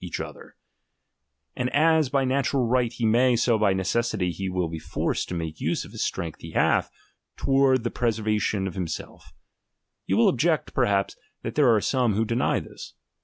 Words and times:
XV 0.03 0.07
6ach 0.09 0.25
other; 0.25 0.55
and 1.55 1.69
as 1.75 2.09
by 2.09 2.25
natural 2.25 2.65
right 2.65 2.91
he 2.91 3.05
may, 3.05 3.35
so 3.35 3.59
by 3.59 3.71
necessity 3.71 4.31
he 4.31 4.49
will 4.49 4.67
be 4.67 4.79
forced 4.79 5.29
to 5.29 5.35
make 5.35 5.61
use 5.61 5.85
of 5.85 5.91
the 5.91 5.99
itrength 5.99 6.41
he 6.41 6.53
hath, 6.53 6.89
toward 7.37 7.83
the 7.83 7.91
preservation 7.91 8.65
of 8.65 8.73
him 8.75 8.87
You 10.07 10.17
will 10.17 10.27
object 10.27 10.73
perhaps, 10.73 11.15
that 11.43 11.53
there 11.53 11.71
are 11.71 11.81
some 11.81 12.15
rho 12.15 12.25
deny 12.25 12.59
this. 12.59 12.95